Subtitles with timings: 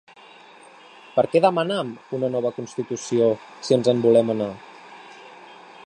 [1.17, 3.29] Per què demanam una nova constitució
[3.69, 4.53] si ens en volem anar?